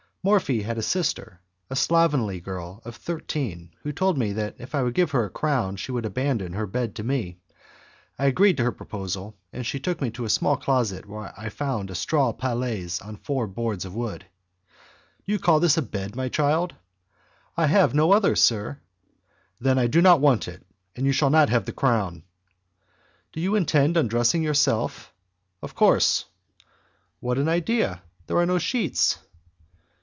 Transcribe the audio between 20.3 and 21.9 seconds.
it, and you shall not have the